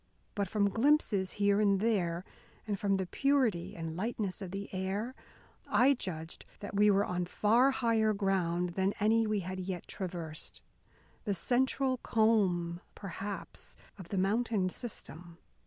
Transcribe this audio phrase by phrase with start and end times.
[0.33, 2.25] But, from glimpses here and there,
[2.65, 5.13] and from the purity and lightness of the air,
[5.67, 10.63] I judged that we were on far higher ground than any we had yet traversed,
[11.25, 15.37] the central comb, perhaps, of the mountain system.